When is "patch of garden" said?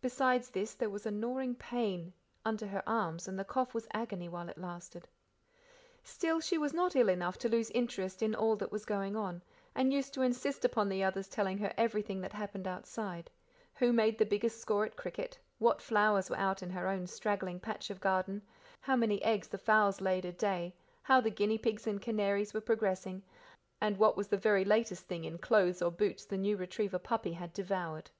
17.60-18.40